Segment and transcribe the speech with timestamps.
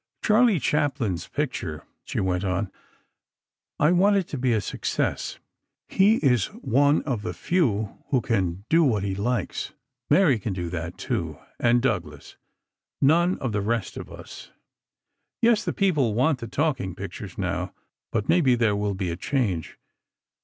[0.23, 5.37] "Charlie Chaplin's picture," she went on—"I want it to be a success.
[5.89, 9.73] He is one of the few who can do what he likes.
[10.09, 12.35] Mary can do that, too, and Douglas.
[12.99, 14.49] None of the rest of us.
[15.39, 17.71] Yes, the people want the talking pictures now,
[18.11, 19.77] but maybe there will be a change.